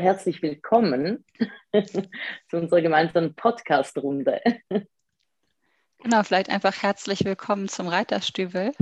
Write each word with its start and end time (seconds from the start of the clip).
herzlich 0.00 0.40
willkommen 0.40 1.24
zu 2.48 2.56
unserer 2.56 2.80
gemeinsamen 2.80 3.34
Podcast-Runde. 3.34 4.40
Genau, 5.98 6.22
vielleicht 6.22 6.48
einfach 6.48 6.82
herzlich 6.82 7.26
willkommen 7.26 7.68
zum 7.68 7.86
Reiterstübel. 7.86 8.72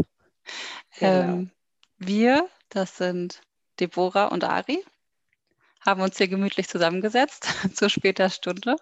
Genau. 1.00 1.10
Ähm, 1.10 1.50
wir, 1.98 2.48
das 2.68 2.96
sind 2.96 3.42
Deborah 3.80 4.26
und 4.26 4.44
Ari, 4.44 4.84
haben 5.84 6.02
uns 6.02 6.18
hier 6.18 6.28
gemütlich 6.28 6.68
zusammengesetzt 6.68 7.48
zu 7.74 7.90
später 7.90 8.30
Stunde 8.30 8.76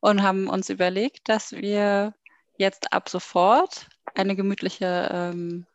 und 0.00 0.22
haben 0.22 0.48
uns 0.48 0.68
überlegt, 0.70 1.28
dass 1.28 1.52
wir 1.52 2.14
jetzt 2.58 2.92
ab 2.92 3.08
sofort 3.08 3.88
eine 4.16 4.34
gemütliche 4.34 5.08
ähm, 5.12 5.66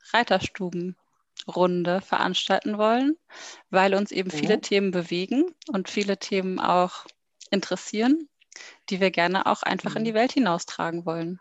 Reiterstubenrunde 1.47 2.01
veranstalten 2.01 2.77
wollen, 2.77 3.17
weil 3.69 3.93
uns 3.93 4.11
eben 4.11 4.31
viele 4.31 4.57
mhm. 4.57 4.61
Themen 4.61 4.91
bewegen 4.91 5.45
und 5.71 5.89
viele 5.89 6.17
Themen 6.17 6.59
auch 6.59 7.05
interessieren, 7.49 8.29
die 8.89 8.99
wir 8.99 9.11
gerne 9.11 9.45
auch 9.45 9.63
einfach 9.63 9.91
mhm. 9.91 9.97
in 9.97 10.03
die 10.05 10.13
Welt 10.13 10.31
hinaustragen 10.33 11.05
wollen. 11.05 11.39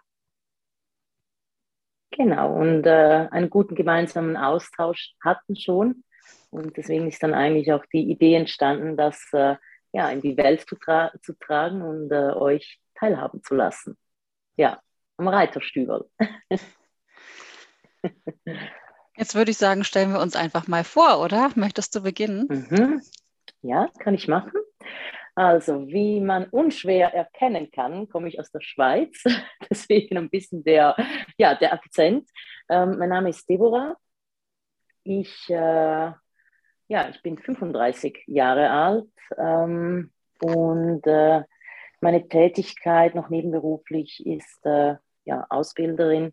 Genau, 2.12 2.55
und 2.55 2.87
äh, 2.87 3.28
einen 3.30 3.50
guten 3.50 3.77
gemeinsamen 3.77 4.37
Austausch 4.37 5.14
hatten 5.23 5.56
schon. 5.56 6.05
Und 6.50 6.77
deswegen 6.77 7.06
ist 7.06 7.22
dann 7.22 7.34
eigentlich 7.34 7.72
auch 7.72 7.84
die 7.92 8.11
Idee 8.11 8.34
entstanden, 8.34 8.97
das 8.97 9.28
äh, 9.33 9.55
ja, 9.92 10.11
in 10.11 10.20
die 10.20 10.36
Welt 10.36 10.69
zu, 10.69 10.77
tra 10.77 11.12
zu 11.22 11.34
tragen 11.34 11.83
und 11.83 12.11
äh, 12.11 12.33
euch 12.33 12.80
teilhaben 12.95 13.42
zu 13.45 13.55
lassen. 13.55 13.97
Ja, 14.56 14.80
am 15.16 15.28
Reiterstübel. 15.28 16.11
Jetzt 19.20 19.34
würde 19.34 19.51
ich 19.51 19.59
sagen, 19.59 19.84
stellen 19.84 20.15
wir 20.15 20.20
uns 20.20 20.34
einfach 20.34 20.66
mal 20.66 20.83
vor, 20.83 21.23
oder? 21.23 21.51
Möchtest 21.55 21.95
du 21.95 22.01
beginnen? 22.01 22.47
Mhm. 22.48 23.02
Ja, 23.61 23.91
kann 23.98 24.15
ich 24.15 24.28
machen. 24.28 24.52
Also, 25.34 25.87
wie 25.88 26.23
man 26.23 26.47
unschwer 26.47 27.12
erkennen 27.12 27.70
kann, 27.70 28.09
komme 28.09 28.28
ich 28.28 28.41
aus 28.41 28.51
der 28.51 28.62
Schweiz, 28.62 29.22
deswegen 29.70 30.17
ein 30.17 30.31
bisschen 30.31 30.64
der, 30.64 30.97
ja, 31.36 31.55
der 31.55 31.75
Akzent. 31.75 32.31
Ähm, 32.70 32.97
mein 32.98 33.11
Name 33.11 33.28
ist 33.28 33.47
Deborah. 33.47 33.94
Ich, 35.05 35.50
äh, 35.50 36.12
ja, 36.89 37.09
ich 37.11 37.20
bin 37.22 37.37
35 37.37 38.25
Jahre 38.27 38.70
alt 38.70 39.11
ähm, 39.37 40.12
und 40.41 41.06
äh, 41.06 41.42
meine 42.00 42.27
Tätigkeit 42.27 43.14
noch 43.14 43.28
nebenberuflich 43.28 44.25
ist 44.25 44.64
äh, 44.64 44.94
ja, 45.27 45.47
Ausbilderin 45.50 46.33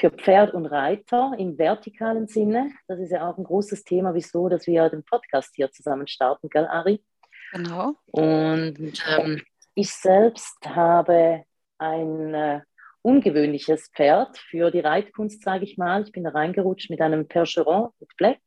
für 0.00 0.10
Pferd 0.10 0.54
und 0.54 0.66
Reiter 0.66 1.34
im 1.38 1.58
vertikalen 1.58 2.26
Sinne. 2.26 2.72
Das 2.88 2.98
ist 2.98 3.12
ja 3.12 3.28
auch 3.28 3.36
ein 3.36 3.44
großes 3.44 3.84
Thema, 3.84 4.14
wieso, 4.14 4.48
dass 4.48 4.66
wir 4.66 4.88
den 4.88 5.04
Podcast 5.04 5.52
hier 5.54 5.70
zusammen 5.70 6.08
starten, 6.08 6.48
gell, 6.48 6.66
Ari? 6.66 7.04
Genau. 7.52 7.96
Und 8.06 9.04
ähm, 9.18 9.42
ich 9.74 9.90
selbst 9.90 10.56
habe 10.66 11.44
ein 11.78 12.34
äh, 12.34 12.60
ungewöhnliches 13.02 13.90
Pferd 13.94 14.38
für 14.38 14.70
die 14.70 14.80
Reitkunst, 14.80 15.42
sage 15.42 15.64
ich 15.64 15.76
mal. 15.76 16.02
Ich 16.02 16.12
bin 16.12 16.24
da 16.24 16.30
reingerutscht 16.30 16.88
mit 16.88 17.02
einem 17.02 17.28
Percheron 17.28 17.90
mit 18.00 18.16
Black. 18.16 18.40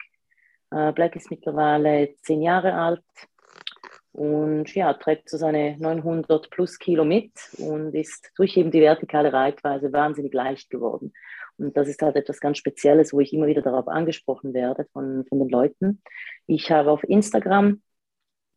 Äh, 0.72 0.92
Black 0.94 1.16
ist 1.16 1.30
mittlerweile 1.30 2.16
zehn 2.24 2.42
Jahre 2.42 2.74
alt 2.74 3.04
und 4.14 4.74
ja, 4.76 4.94
trägt 4.94 5.30
so 5.30 5.38
seine 5.38 5.76
900 5.78 6.50
plus 6.52 6.78
Kilo 6.78 7.04
mit 7.04 7.32
und 7.58 7.94
ist 7.96 8.32
durch 8.38 8.56
eben 8.58 8.72
die 8.72 8.82
vertikale 8.82 9.34
Reitweise 9.34 9.92
wahnsinnig 9.92 10.34
leicht 10.34 10.70
geworden. 10.70 11.14
Und 11.58 11.78
das 11.78 11.88
ist 11.88 12.02
halt 12.02 12.16
etwas 12.16 12.40
ganz 12.40 12.58
Spezielles, 12.58 13.14
wo 13.14 13.20
ich 13.20 13.34
immer 13.34 13.48
wieder 13.48 13.62
darauf 13.62 13.88
angesprochen 13.88 14.54
werde 14.54 14.86
von, 14.94 15.26
von 15.28 15.40
den 15.40 15.50
Leuten. 15.50 16.02
Ich 16.48 16.72
habe 16.72 16.92
auf 16.92 17.04
Instagram 17.04 17.82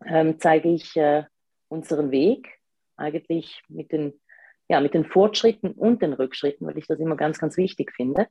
ähm, 0.04 0.38
zeige 0.38 0.68
ich 0.68 0.96
äh, 0.96 1.24
unseren 1.68 2.10
Weg 2.10 2.48
eigentlich 2.96 3.62
mit 3.68 3.92
den, 3.92 4.20
ja, 4.68 4.80
mit 4.80 4.94
den 4.94 5.04
Fortschritten 5.04 5.72
und 5.72 6.02
den 6.02 6.12
Rückschritten, 6.12 6.66
weil 6.66 6.78
ich 6.78 6.86
das 6.86 6.98
immer 6.98 7.16
ganz, 7.16 7.38
ganz 7.38 7.56
wichtig 7.56 7.92
finde. 7.92 8.28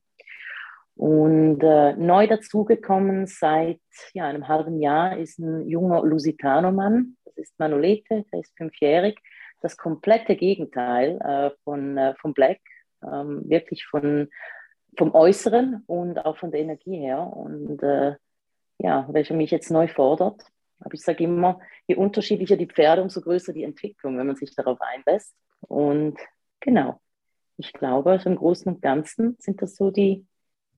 Und 0.95 1.61
äh, 1.61 1.93
neu 1.93 2.27
dazugekommen 2.27 3.27
seit 3.27 3.81
ja, 4.13 4.25
einem 4.25 4.47
halben 4.47 4.79
Jahr 4.79 5.17
ist 5.17 5.39
ein 5.39 5.67
junger 5.67 6.03
Lusitano-Mann, 6.03 7.17
das 7.25 7.35
ist 7.37 7.59
Manolete, 7.59 8.23
der 8.31 8.39
ist 8.39 8.55
fünfjährig, 8.55 9.19
das 9.61 9.75
komplette 9.75 10.37
Gegenteil 10.37 11.19
äh, 11.21 11.51
von, 11.63 11.97
äh, 11.97 12.15
von 12.15 12.33
Black, 12.33 12.59
ähm, 13.11 13.49
wirklich 13.49 13.85
von, 13.85 14.29
vom 14.97 15.13
Äußeren 15.13 15.83
und 15.87 16.19
auch 16.19 16.37
von 16.37 16.51
der 16.51 16.61
Energie 16.61 16.97
her. 16.97 17.19
Und 17.21 17.81
äh, 17.83 18.15
ja, 18.79 19.07
welcher 19.09 19.35
mich 19.35 19.51
jetzt 19.51 19.71
neu 19.71 19.87
fordert. 19.87 20.41
Aber 20.79 20.93
ich 20.93 21.01
sage 21.01 21.23
immer, 21.23 21.59
je 21.87 21.95
unterschiedlicher 21.95 22.57
die 22.57 22.67
Pferde, 22.67 23.01
umso 23.01 23.21
größer 23.21 23.53
die 23.53 23.63
Entwicklung, 23.63 24.17
wenn 24.17 24.27
man 24.27 24.35
sich 24.35 24.53
darauf 24.55 24.79
einlässt. 24.81 25.35
Und 25.61 26.17
genau, 26.59 26.99
ich 27.57 27.71
glaube, 27.73 28.21
im 28.25 28.35
Großen 28.35 28.71
und 28.73 28.81
Ganzen 28.81 29.37
sind 29.39 29.61
das 29.61 29.75
so 29.75 29.91
die 29.91 30.25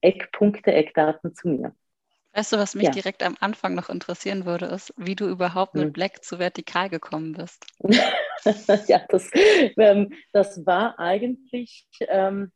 Eckpunkte, 0.02 0.72
Eckdaten 0.72 1.34
zu 1.34 1.50
mir. 1.50 1.76
Weißt 2.34 2.54
du, 2.54 2.58
was 2.58 2.76
mich 2.76 2.86
ja. 2.86 2.92
direkt 2.92 3.24
am 3.24 3.36
Anfang 3.40 3.74
noch 3.74 3.90
interessieren 3.90 4.46
würde, 4.46 4.66
ist, 4.68 4.94
wie 4.96 5.16
du 5.16 5.28
überhaupt 5.28 5.74
mit 5.74 5.86
hm. 5.86 5.94
Black 5.94 6.24
zu 6.24 6.38
vertikal 6.38 6.90
gekommen 6.90 7.34
bist. 7.34 7.66
ja, 8.88 9.02
das, 9.10 9.30
ähm, 9.78 10.14
das 10.34 10.66
war 10.66 11.00
eigentlich 11.00 11.88
ähm, 12.08 12.52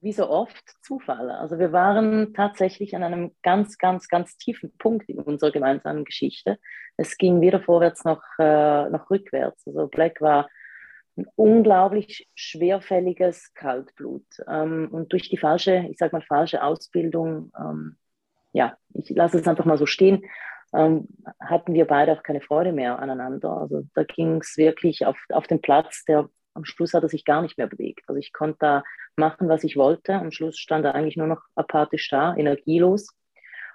wie 0.00 0.12
so 0.12 0.28
oft 0.28 0.64
Zufall. 0.82 1.30
Also 1.30 1.58
wir 1.58 1.72
waren 1.72 2.32
tatsächlich 2.34 2.94
an 2.94 3.02
einem 3.02 3.34
ganz, 3.42 3.78
ganz, 3.78 4.08
ganz 4.08 4.36
tiefen 4.36 4.72
Punkt 4.78 5.08
in 5.08 5.18
unserer 5.18 5.50
gemeinsamen 5.50 6.04
Geschichte. 6.04 6.58
Es 6.96 7.16
ging 7.16 7.40
weder 7.40 7.60
vorwärts 7.60 8.04
noch, 8.04 8.22
äh, 8.38 8.88
noch 8.88 9.10
rückwärts. 9.10 9.66
Also 9.66 9.88
Black 9.88 10.20
war 10.20 10.48
ein 11.16 11.26
unglaublich 11.34 12.28
schwerfälliges 12.34 13.52
Kaltblut. 13.54 14.26
Ähm, 14.48 14.88
und 14.92 15.12
durch 15.12 15.28
die 15.28 15.38
falsche, 15.38 15.86
ich 15.90 15.98
sag 15.98 16.12
mal, 16.12 16.22
falsche 16.22 16.62
Ausbildung, 16.62 17.50
ähm, 17.58 17.96
ja, 18.56 18.76
ich 18.94 19.10
lasse 19.10 19.38
es 19.38 19.46
einfach 19.46 19.66
mal 19.66 19.76
so 19.76 19.84
stehen, 19.84 20.24
ähm, 20.72 21.08
hatten 21.38 21.74
wir 21.74 21.84
beide 21.84 22.12
auch 22.12 22.22
keine 22.22 22.40
Freude 22.40 22.72
mehr 22.72 22.98
aneinander. 22.98 23.50
Also 23.50 23.82
da 23.94 24.04
ging 24.04 24.40
es 24.40 24.56
wirklich 24.56 25.04
auf, 25.04 25.18
auf 25.30 25.46
den 25.46 25.60
Platz, 25.60 26.04
der 26.04 26.28
am 26.54 26.64
Schluss 26.64 26.94
hat 26.94 27.02
er 27.02 27.10
sich 27.10 27.26
gar 27.26 27.42
nicht 27.42 27.58
mehr 27.58 27.66
bewegt. 27.66 28.04
Also 28.06 28.18
ich 28.18 28.32
konnte 28.32 28.56
da 28.60 28.82
machen, 29.14 29.50
was 29.50 29.62
ich 29.62 29.76
wollte. 29.76 30.14
Am 30.14 30.30
Schluss 30.30 30.58
stand 30.58 30.86
er 30.86 30.94
eigentlich 30.94 31.18
nur 31.18 31.26
noch 31.26 31.42
apathisch 31.54 32.08
da, 32.08 32.34
energielos. 32.34 33.08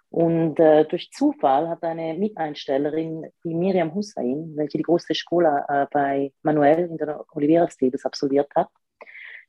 Und 0.09 0.59
äh, 0.59 0.85
durch 0.85 1.11
Zufall 1.11 1.69
hat 1.69 1.83
eine 1.83 2.15
Miteinstellerin, 2.15 3.27
die 3.43 3.53
Miriam 3.53 3.93
Hussein, 3.93 4.51
welche 4.55 4.79
die 4.79 4.83
große 4.83 5.13
Schule 5.13 5.63
äh, 5.69 5.85
bei 5.91 6.33
Manuel 6.41 6.89
in 6.89 6.97
der 6.97 7.23
Oliveira 7.33 7.69
Stables 7.69 8.03
absolviert 8.03 8.49
hat, 8.55 8.67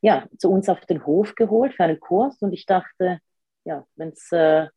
ja, 0.03 0.27
zu 0.37 0.51
uns 0.51 0.69
auf 0.69 0.81
den 0.83 1.07
Hof 1.07 1.35
geholt 1.35 1.73
für 1.73 1.85
einen 1.85 1.99
Kurs. 1.99 2.37
Und 2.43 2.53
ich 2.53 2.67
dachte, 2.67 3.19
ja, 3.65 3.85
wenn 3.97 4.11
es, 4.11 4.31
äh, 4.31 4.69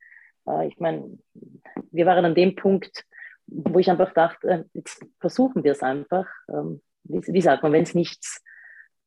äh, 0.47 0.67
ich 0.67 0.79
meine, 0.79 1.17
wir 1.91 2.05
waren 2.05 2.25
an 2.25 2.35
dem 2.35 2.55
Punkt, 2.55 3.05
wo 3.47 3.79
ich 3.79 3.89
einfach 3.89 4.13
dachte, 4.13 4.69
jetzt 4.73 5.05
versuchen 5.19 5.63
wir 5.63 5.71
es 5.71 5.83
einfach. 5.83 6.27
Ähm, 6.49 6.81
wie, 7.03 7.21
wie 7.33 7.41
sagt 7.41 7.63
man, 7.63 7.71
wenn 7.73 7.83
es 7.83 7.93
nichts 7.93 8.43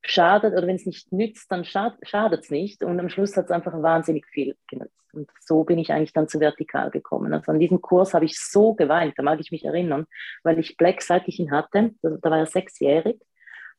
schadet 0.03 0.53
oder 0.53 0.67
wenn 0.67 0.77
es 0.77 0.87
nicht 0.87 1.13
nützt, 1.13 1.51
dann 1.51 1.65
schadet 1.65 2.45
es 2.45 2.51
nicht. 2.51 2.85
Und 2.85 3.01
am 3.01 3.09
Schluss 3.09 3.37
hat 3.37 3.47
es 3.47 3.51
einfach 3.51 3.75
wahnsinnig 3.83 4.27
viel 4.27 4.57
genützt. 4.69 4.95
Und 5.13 5.31
so 5.41 5.65
bin 5.65 5.79
ich 5.79 5.93
eigentlich 5.93 6.13
dann 6.13 6.29
zu 6.29 6.39
Vertikal 6.39 6.91
gekommen. 6.91 7.33
Also 7.33 7.51
an 7.51 7.59
diesem 7.59 7.81
Kurs 7.81 8.15
habe 8.15 8.25
ich 8.25 8.39
so 8.39 8.75
geweint, 8.75 9.15
da 9.17 9.23
mag 9.23 9.41
ich 9.41 9.51
mich 9.51 9.65
erinnern, 9.65 10.07
weil 10.45 10.59
ich 10.59 10.77
Black, 10.77 11.03
seit 11.03 11.27
ich 11.27 11.41
ihn 11.41 11.51
hatte, 11.51 11.95
da 12.03 12.31
war 12.31 12.39
er 12.39 12.47
sechsjährig, 12.47 13.21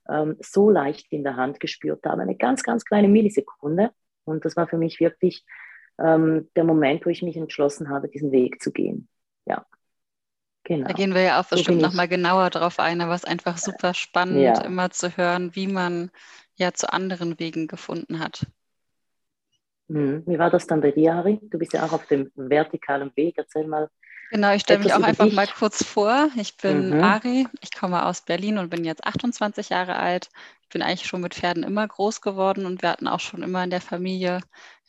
ähm, 0.10 0.36
so 0.40 0.70
leicht 0.70 1.12
in 1.12 1.24
der 1.24 1.36
Hand 1.36 1.60
gespürt 1.60 2.06
habe. 2.06 2.22
Eine 2.22 2.36
ganz, 2.36 2.64
ganz 2.64 2.84
kleine 2.84 3.08
Millisekunde. 3.08 3.92
Und 4.26 4.44
das 4.44 4.56
war 4.56 4.68
für 4.68 4.78
mich 4.78 5.00
wirklich 5.00 5.46
ähm, 6.04 6.50
der 6.56 6.64
Moment, 6.64 7.06
wo 7.06 7.10
ich 7.10 7.22
mich 7.22 7.38
entschlossen 7.38 7.90
habe, 7.90 8.10
diesen 8.10 8.32
Weg 8.32 8.62
zu 8.62 8.72
gehen. 8.72 9.08
Ja. 9.46 9.66
Genau. 10.64 10.88
Da 10.88 10.94
gehen 10.94 11.14
wir 11.14 11.22
ja 11.22 11.40
auch 11.40 11.46
so 11.46 11.56
bestimmt 11.56 11.82
nochmal 11.82 12.08
genauer 12.08 12.50
drauf 12.50 12.80
ein, 12.80 13.02
aber 13.02 13.16
es 13.16 13.24
ist 13.24 13.30
einfach 13.30 13.58
super 13.58 13.94
spannend, 13.94 14.42
ja. 14.42 14.62
immer 14.62 14.92
zu 14.92 15.18
hören, 15.18 15.56
wie 15.56 15.68
man 15.68 16.12
ja 16.56 16.74
zu 16.74 16.92
anderen 16.92 17.40
Wegen 17.40 17.68
gefunden 17.68 18.20
hat. 18.20 18.46
Hm. 19.88 20.24
Wie 20.28 20.38
war 20.38 20.52
das 20.52 20.68
dann 20.68 20.82
bei 20.82 20.92
dir, 20.92 21.16
Harry? 21.16 21.40
Du 21.42 21.58
bist 21.58 21.74
ja 21.74 21.84
auch 21.84 21.94
auf 21.94 22.06
dem 22.06 22.32
vertikalen 22.36 23.12
Weg. 23.16 23.38
Erzähl 23.38 23.68
mal. 23.68 23.90
Genau, 24.30 24.54
ich 24.54 24.62
stelle 24.62 24.84
mich 24.84 24.94
auch 24.94 25.02
einfach 25.02 25.26
dich. 25.26 25.34
mal 25.34 25.48
kurz 25.48 25.84
vor. 25.84 26.30
Ich 26.36 26.56
bin 26.58 26.92
mhm. 26.92 27.04
Ari, 27.04 27.48
ich 27.62 27.74
komme 27.74 28.06
aus 28.06 28.22
Berlin 28.22 28.58
und 28.58 28.70
bin 28.70 28.86
jetzt 28.86 29.04
28 29.04 29.70
Jahre 29.70 29.96
alt. 29.96 30.30
Ich 30.62 30.70
bin 30.70 30.82
eigentlich 30.82 31.08
schon 31.08 31.22
mit 31.22 31.34
Pferden 31.34 31.64
immer 31.64 31.88
groß 31.88 32.22
geworden 32.22 32.66
und 32.66 32.82
wir 32.84 32.90
hatten 32.90 33.08
auch 33.08 33.20
schon 33.20 33.42
immer 33.42 33.64
in 33.64 33.72
der 33.72 33.82
Familie, 33.82 34.42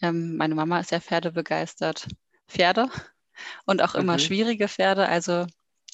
ähm, 0.03 0.37
meine 0.37 0.55
Mama 0.55 0.79
ist 0.79 0.91
ja 0.91 1.01
pferdebegeistert, 1.01 2.07
Pferde 2.49 2.89
und 3.65 3.83
auch 3.83 3.95
immer 3.95 4.15
mhm. 4.15 4.19
schwierige 4.19 4.69
Pferde. 4.69 5.09
Also 5.09 5.47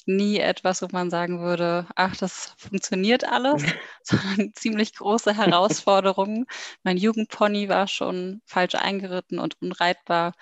nie 0.07 0.39
etwas, 0.39 0.81
wo 0.81 0.87
man 0.91 1.09
sagen 1.09 1.41
würde, 1.41 1.85
ach, 1.95 2.15
das 2.15 2.53
funktioniert 2.57 3.25
alles, 3.25 3.63
sondern 4.03 4.53
ziemlich 4.55 4.95
große 4.95 5.35
Herausforderungen. 5.35 6.45
mein 6.83 6.97
Jugendpony 6.97 7.69
war 7.69 7.87
schon 7.87 8.41
falsch 8.45 8.75
eingeritten 8.75 9.39
und 9.39 9.61
unreitbar. 9.61 10.33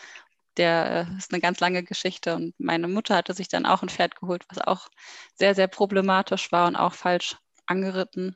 Der 0.57 1.07
äh, 1.09 1.17
ist 1.17 1.31
eine 1.31 1.41
ganz 1.41 1.59
lange 1.59 1.83
Geschichte. 1.83 2.35
Und 2.35 2.53
meine 2.57 2.87
Mutter 2.87 3.15
hatte 3.15 3.33
sich 3.33 3.47
dann 3.47 3.65
auch 3.65 3.81
ein 3.81 3.89
Pferd 3.89 4.15
geholt, 4.15 4.45
was 4.49 4.59
auch 4.59 4.89
sehr, 5.35 5.55
sehr 5.55 5.67
problematisch 5.67 6.51
war 6.51 6.67
und 6.67 6.75
auch 6.75 6.93
falsch 6.93 7.37
angeritten. 7.65 8.35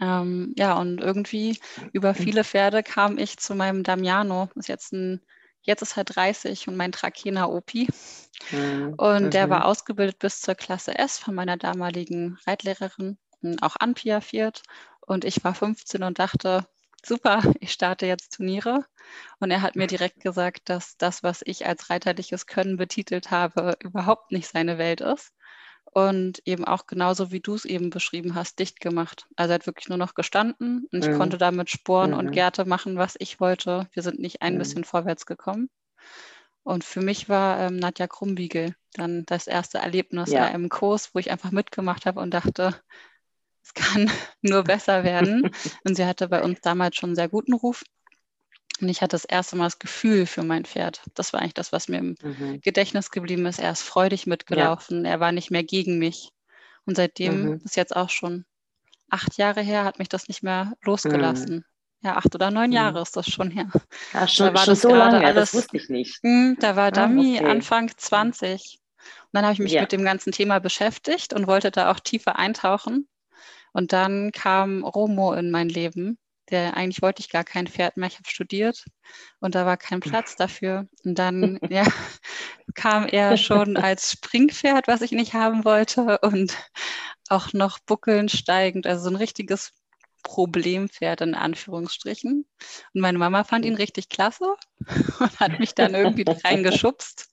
Ähm, 0.00 0.54
ja, 0.56 0.74
und 0.78 1.00
irgendwie 1.00 1.58
über 1.92 2.10
mhm. 2.10 2.16
viele 2.16 2.44
Pferde 2.44 2.82
kam 2.82 3.18
ich 3.18 3.38
zu 3.38 3.54
meinem 3.54 3.82
Damiano. 3.82 4.48
Ist 4.54 4.68
jetzt 4.68 4.92
ein, 4.92 5.20
jetzt 5.62 5.82
ist 5.82 5.96
er 5.96 6.04
30 6.04 6.68
und 6.68 6.76
mein 6.76 6.92
Trakehner 6.92 7.50
Opi. 7.50 7.88
Mhm. 8.50 8.94
Und 8.96 9.34
der 9.34 9.50
war 9.50 9.60
mhm. 9.60 9.66
ausgebildet 9.66 10.18
bis 10.18 10.40
zur 10.40 10.54
Klasse 10.54 10.98
S 10.98 11.18
von 11.18 11.34
meiner 11.34 11.56
damaligen 11.56 12.38
Reitlehrerin, 12.46 13.18
auch 13.60 13.76
anpiafiert. 13.78 14.62
Und 15.00 15.24
ich 15.24 15.44
war 15.44 15.54
15 15.54 16.02
und 16.02 16.18
dachte, 16.18 16.66
super, 17.06 17.42
ich 17.60 17.72
starte 17.72 18.06
jetzt 18.06 18.36
Turniere. 18.36 18.84
Und 19.40 19.50
er 19.50 19.62
hat 19.62 19.76
mir 19.76 19.86
direkt 19.86 20.20
gesagt, 20.20 20.68
dass 20.68 20.96
das, 20.96 21.22
was 21.22 21.42
ich 21.44 21.66
als 21.66 21.90
reiterliches 21.90 22.46
Können 22.46 22.76
betitelt 22.76 23.30
habe, 23.30 23.76
überhaupt 23.80 24.32
nicht 24.32 24.48
seine 24.48 24.78
Welt 24.78 25.00
ist. 25.00 25.32
Und 25.84 26.42
eben 26.44 26.64
auch 26.64 26.86
genauso 26.86 27.30
wie 27.30 27.40
du 27.40 27.54
es 27.54 27.64
eben 27.64 27.90
beschrieben 27.90 28.34
hast, 28.34 28.58
dicht 28.58 28.80
gemacht. 28.80 29.28
Also 29.36 29.52
er 29.52 29.56
hat 29.56 29.66
wirklich 29.66 29.88
nur 29.88 29.98
noch 29.98 30.14
gestanden 30.14 30.88
und 30.90 31.04
ich 31.04 31.10
mhm. 31.10 31.18
konnte 31.18 31.38
damit 31.38 31.70
Sporen 31.70 32.10
mhm. 32.10 32.18
und 32.18 32.30
Gärte 32.32 32.64
machen, 32.64 32.96
was 32.96 33.14
ich 33.18 33.38
wollte. 33.38 33.88
Wir 33.92 34.02
sind 34.02 34.18
nicht 34.18 34.42
ein 34.42 34.54
mhm. 34.54 34.58
bisschen 34.58 34.84
vorwärts 34.84 35.24
gekommen. 35.24 35.68
Und 36.64 36.82
für 36.82 37.02
mich 37.02 37.28
war 37.28 37.60
ähm, 37.60 37.76
Nadja 37.76 38.08
Krumbiegel 38.08 38.74
dann 38.94 39.24
das 39.26 39.46
erste 39.46 39.78
Erlebnis 39.78 40.30
ja. 40.30 40.48
im 40.48 40.68
Kurs, 40.68 41.14
wo 41.14 41.18
ich 41.18 41.30
einfach 41.30 41.50
mitgemacht 41.50 42.06
habe 42.06 42.20
und 42.20 42.32
dachte, 42.32 42.74
es 43.64 43.74
kann 43.74 44.10
nur 44.42 44.62
besser 44.62 45.04
werden. 45.04 45.50
Und 45.84 45.96
sie 45.96 46.04
hatte 46.04 46.28
bei 46.28 46.42
uns 46.42 46.60
damals 46.60 46.96
schon 46.96 47.10
einen 47.10 47.16
sehr 47.16 47.28
guten 47.28 47.54
Ruf. 47.54 47.82
Und 48.80 48.88
ich 48.88 49.02
hatte 49.02 49.12
das 49.12 49.24
erste 49.24 49.56
Mal 49.56 49.64
das 49.64 49.78
Gefühl 49.78 50.26
für 50.26 50.42
mein 50.42 50.64
Pferd. 50.64 51.02
Das 51.14 51.32
war 51.32 51.40
eigentlich 51.40 51.54
das, 51.54 51.72
was 51.72 51.88
mir 51.88 51.98
im 51.98 52.16
mhm. 52.22 52.60
Gedächtnis 52.60 53.10
geblieben 53.10 53.46
ist. 53.46 53.60
Er 53.60 53.70
ist 53.70 53.82
freudig 53.82 54.26
mitgelaufen. 54.26 55.04
Ja. 55.04 55.12
Er 55.12 55.20
war 55.20 55.32
nicht 55.32 55.50
mehr 55.50 55.62
gegen 55.62 55.98
mich. 55.98 56.30
Und 56.84 56.96
seitdem 56.96 57.44
mhm. 57.44 57.60
ist 57.64 57.76
jetzt 57.76 57.94
auch 57.94 58.10
schon 58.10 58.44
acht 59.08 59.36
Jahre 59.38 59.62
her, 59.62 59.84
hat 59.84 59.98
mich 59.98 60.08
das 60.08 60.28
nicht 60.28 60.42
mehr 60.42 60.74
losgelassen. 60.82 61.56
Mhm. 61.56 61.64
Ja, 62.02 62.16
acht 62.16 62.34
oder 62.34 62.50
neun 62.50 62.70
mhm. 62.70 62.76
Jahre 62.76 63.00
ist 63.00 63.16
das 63.16 63.30
schon 63.30 63.50
her. 63.50 63.70
Ja, 64.12 64.28
schon, 64.28 64.48
da 64.48 64.54
war 64.54 64.64
schon 64.64 64.72
das 64.72 64.82
so 64.82 64.94
lange, 64.94 65.24
alles, 65.24 65.52
das 65.52 65.54
wusste 65.54 65.76
ich 65.76 65.88
nicht. 65.88 66.18
Mh, 66.22 66.56
da 66.58 66.76
war 66.76 66.88
ah, 66.88 66.90
Dummy 66.90 67.38
okay. 67.38 67.48
Anfang 67.48 67.90
20. 67.96 68.80
Und 68.98 69.28
dann 69.32 69.44
habe 69.44 69.54
ich 69.54 69.60
mich 69.60 69.72
ja. 69.72 69.82
mit 69.82 69.92
dem 69.92 70.04
ganzen 70.04 70.32
Thema 70.32 70.58
beschäftigt 70.58 71.32
und 71.32 71.46
wollte 71.46 71.70
da 71.70 71.90
auch 71.90 72.00
tiefer 72.00 72.38
eintauchen. 72.38 73.08
Und 73.74 73.92
dann 73.92 74.30
kam 74.32 74.84
Romo 74.84 75.34
in 75.34 75.50
mein 75.50 75.68
Leben. 75.68 76.16
Der 76.50 76.76
eigentlich 76.76 77.02
wollte 77.02 77.20
ich 77.20 77.30
gar 77.30 77.42
kein 77.42 77.66
Pferd 77.66 77.96
mehr. 77.96 78.06
Ich 78.06 78.16
habe 78.16 78.28
studiert 78.28 78.84
und 79.40 79.54
da 79.54 79.66
war 79.66 79.76
kein 79.76 80.00
Platz 80.00 80.36
dafür. 80.36 80.86
Und 81.04 81.18
dann 81.18 81.58
ja, 81.68 81.84
kam 82.74 83.06
er 83.06 83.36
schon 83.36 83.76
als 83.76 84.12
Springpferd, 84.12 84.86
was 84.86 85.02
ich 85.02 85.12
nicht 85.12 85.34
haben 85.34 85.64
wollte, 85.64 86.18
und 86.20 86.56
auch 87.28 87.52
noch 87.52 87.78
buckeln 87.80 88.28
steigend, 88.28 88.86
also 88.86 89.04
so 89.04 89.10
ein 89.10 89.16
richtiges 89.16 89.72
Problempferd 90.22 91.20
in 91.22 91.34
Anführungsstrichen. 91.34 92.46
Und 92.94 93.00
meine 93.00 93.18
Mama 93.18 93.42
fand 93.42 93.64
ihn 93.64 93.74
richtig 93.74 94.08
klasse 94.08 94.54
und 95.18 95.40
hat 95.40 95.58
mich 95.58 95.74
dann 95.74 95.94
irgendwie 95.94 96.24
reingeschubst. 96.44 97.28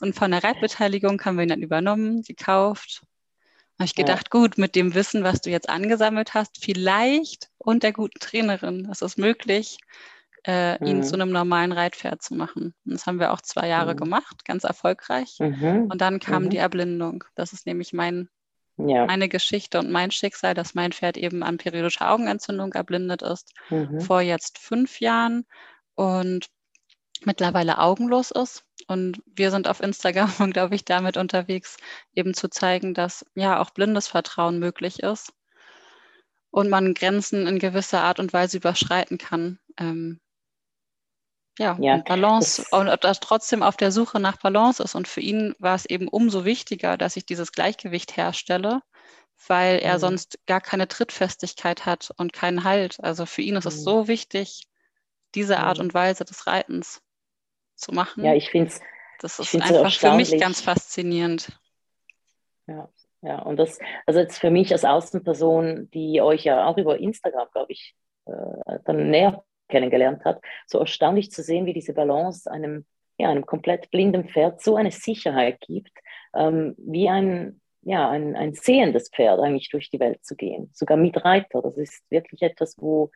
Und 0.00 0.16
von 0.16 0.32
der 0.32 0.42
Reitbeteiligung 0.42 1.24
haben 1.24 1.36
wir 1.36 1.44
ihn 1.44 1.48
dann 1.50 1.62
übernommen, 1.62 2.22
gekauft 2.22 3.05
habe 3.78 3.84
ich 3.84 3.94
gedacht, 3.94 4.28
ja. 4.32 4.40
gut, 4.40 4.58
mit 4.58 4.74
dem 4.74 4.94
Wissen, 4.94 5.22
was 5.22 5.40
du 5.40 5.50
jetzt 5.50 5.68
angesammelt 5.68 6.34
hast, 6.34 6.62
vielleicht 6.62 7.50
und 7.58 7.82
der 7.82 7.92
guten 7.92 8.18
Trainerin, 8.18 8.88
ist 8.90 9.02
es 9.02 9.16
möglich, 9.16 9.78
äh, 10.44 10.78
mhm. 10.80 10.86
ihn 10.86 11.02
zu 11.02 11.14
einem 11.14 11.30
normalen 11.30 11.72
Reitpferd 11.72 12.22
zu 12.22 12.34
machen. 12.34 12.74
Und 12.84 12.92
das 12.92 13.06
haben 13.06 13.18
wir 13.18 13.32
auch 13.32 13.40
zwei 13.40 13.68
Jahre 13.68 13.92
mhm. 13.92 13.98
gemacht, 13.98 14.44
ganz 14.44 14.64
erfolgreich. 14.64 15.36
Mhm. 15.40 15.88
Und 15.90 16.00
dann 16.00 16.20
kam 16.20 16.44
mhm. 16.44 16.50
die 16.50 16.56
Erblindung. 16.56 17.24
Das 17.34 17.52
ist 17.52 17.66
nämlich 17.66 17.92
mein, 17.92 18.28
ja. 18.78 19.04
meine 19.06 19.28
Geschichte 19.28 19.78
und 19.78 19.90
mein 19.90 20.10
Schicksal, 20.10 20.54
dass 20.54 20.74
mein 20.74 20.92
Pferd 20.92 21.16
eben 21.16 21.42
an 21.42 21.58
periodischer 21.58 22.10
Augenentzündung 22.10 22.72
erblindet 22.72 23.22
ist, 23.22 23.52
mhm. 23.68 24.00
vor 24.00 24.22
jetzt 24.22 24.58
fünf 24.58 25.00
Jahren. 25.00 25.44
Und 25.96 26.46
mittlerweile 27.24 27.78
augenlos 27.78 28.30
ist. 28.30 28.64
Und 28.88 29.22
wir 29.26 29.50
sind 29.50 29.68
auf 29.68 29.80
Instagram, 29.80 30.28
glaube 30.52 30.74
ich, 30.74 30.84
damit 30.84 31.16
unterwegs, 31.16 31.76
eben 32.14 32.34
zu 32.34 32.48
zeigen, 32.48 32.94
dass 32.94 33.24
ja 33.34 33.60
auch 33.60 33.70
blindes 33.70 34.08
Vertrauen 34.08 34.58
möglich 34.58 35.02
ist 35.02 35.32
und 36.50 36.68
man 36.70 36.94
Grenzen 36.94 37.46
in 37.46 37.58
gewisser 37.58 38.02
Art 38.02 38.18
und 38.18 38.32
Weise 38.32 38.56
überschreiten 38.56 39.18
kann. 39.18 39.58
Ähm, 39.78 40.20
ja, 41.58 41.76
ja, 41.80 41.94
und 41.94 42.04
Balance 42.04 42.64
und 42.70 42.90
das 43.02 43.20
trotzdem 43.20 43.62
auf 43.62 43.76
der 43.76 43.90
Suche 43.90 44.20
nach 44.20 44.36
Balance 44.36 44.82
ist. 44.82 44.94
Und 44.94 45.08
für 45.08 45.20
ihn 45.20 45.54
war 45.58 45.74
es 45.74 45.86
eben 45.86 46.08
umso 46.08 46.44
wichtiger, 46.44 46.96
dass 46.96 47.16
ich 47.16 47.24
dieses 47.24 47.52
Gleichgewicht 47.52 48.16
herstelle, 48.16 48.82
weil 49.46 49.78
er 49.78 49.94
mhm. 49.94 50.00
sonst 50.00 50.38
gar 50.46 50.60
keine 50.60 50.88
Trittfestigkeit 50.88 51.86
hat 51.86 52.10
und 52.16 52.32
keinen 52.32 52.64
Halt. 52.64 53.02
Also 53.02 53.26
für 53.26 53.42
ihn 53.42 53.56
ist 53.56 53.64
mhm. 53.64 53.68
es 53.68 53.84
so 53.84 54.08
wichtig, 54.08 54.66
diese 55.34 55.58
Art 55.58 55.78
mhm. 55.78 55.84
und 55.84 55.94
Weise 55.94 56.24
des 56.24 56.46
Reitens 56.46 57.02
zu 57.76 57.92
machen. 57.92 58.24
Ja, 58.24 58.34
ich 58.34 58.50
finde 58.50 58.68
es. 58.68 58.80
Das 59.20 59.38
ist 59.38 59.54
einfach 59.54 59.92
für 59.92 60.12
mich 60.12 60.38
ganz 60.38 60.60
faszinierend. 60.60 61.58
Ja, 62.66 62.88
ja, 63.22 63.40
und 63.40 63.56
das, 63.56 63.78
also 64.04 64.20
jetzt 64.20 64.38
für 64.38 64.50
mich 64.50 64.72
als 64.72 64.84
Außenperson, 64.84 65.90
die 65.92 66.20
euch 66.20 66.44
ja 66.44 66.66
auch 66.66 66.76
über 66.76 66.98
Instagram, 66.98 67.48
glaube 67.52 67.72
ich, 67.72 67.94
äh, 68.26 68.78
dann 68.84 69.10
näher 69.10 69.44
kennengelernt 69.68 70.24
hat, 70.24 70.40
so 70.66 70.78
erstaunlich 70.78 71.30
zu 71.30 71.42
sehen, 71.42 71.66
wie 71.66 71.72
diese 71.72 71.92
Balance 71.92 72.50
einem, 72.50 72.86
ja, 73.18 73.30
einem 73.30 73.46
komplett 73.46 73.90
blinden 73.90 74.28
Pferd 74.28 74.60
so 74.60 74.76
eine 74.76 74.90
Sicherheit 74.90 75.60
gibt, 75.60 75.92
ähm, 76.34 76.74
wie 76.78 77.08
ein, 77.08 77.60
ja, 77.82 78.08
ein, 78.10 78.36
ein 78.36 78.52
sehendes 78.54 79.10
Pferd 79.10 79.40
eigentlich 79.40 79.70
durch 79.70 79.90
die 79.90 80.00
Welt 80.00 80.24
zu 80.24 80.36
gehen, 80.36 80.70
sogar 80.72 80.96
mit 80.96 81.24
Reiter. 81.24 81.62
Das 81.62 81.76
ist 81.78 82.04
wirklich 82.10 82.42
etwas, 82.42 82.76
wo, 82.78 83.10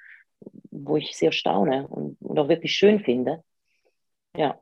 wo 0.71 0.97
ich 0.97 1.17
sehr 1.17 1.33
staune 1.33 1.87
und, 1.89 2.17
und 2.21 2.39
auch 2.39 2.49
wirklich 2.49 2.73
schön 2.73 3.01
finde. 3.01 3.45
Ja. 4.37 4.61